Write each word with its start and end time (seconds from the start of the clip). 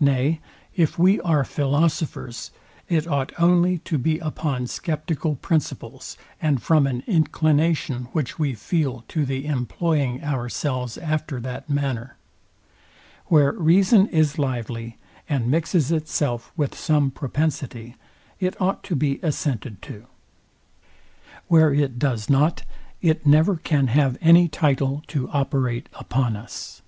Nay 0.00 0.40
if 0.76 0.98
we 0.98 1.20
are 1.20 1.44
philosophers, 1.44 2.52
it 2.88 3.06
ought 3.06 3.32
only 3.38 3.76
to 3.80 3.98
be 3.98 4.18
upon 4.18 4.66
sceptical 4.66 5.34
principles, 5.36 6.16
and 6.40 6.62
from 6.62 6.86
an 6.86 7.02
inclination, 7.06 8.04
which 8.12 8.38
we 8.38 8.54
feel 8.54 9.04
to 9.08 9.26
the 9.26 9.44
employing 9.44 10.24
ourselves 10.24 10.96
after 10.96 11.38
that 11.40 11.68
manner. 11.68 12.16
Where 13.26 13.52
reason 13.52 14.06
is 14.06 14.38
lively, 14.38 14.96
and 15.28 15.50
mixes 15.50 15.92
itself 15.92 16.50
with 16.56 16.74
some 16.74 17.10
propensity, 17.10 17.94
it 18.40 18.58
ought 18.58 18.82
to 18.84 18.96
be 18.96 19.20
assented 19.22 19.82
to. 19.82 20.06
Where 21.48 21.74
it 21.74 21.98
does 21.98 22.30
not, 22.30 22.62
it 23.02 23.26
never 23.26 23.56
can 23.56 23.88
have 23.88 24.16
any 24.22 24.48
title 24.48 25.02
to 25.08 25.28
operate 25.28 25.90
upon 25.92 26.36
us. 26.36 26.80